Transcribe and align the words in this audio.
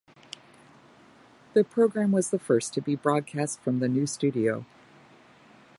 The 1.53 1.63
programme 1.63 2.11
was 2.11 2.31
the 2.31 2.39
first 2.39 2.73
to 2.73 2.81
be 2.81 2.95
broadcast 2.95 3.59
from 3.59 3.77
the 3.77 3.87
new 3.87 4.07
studio. 4.07 4.65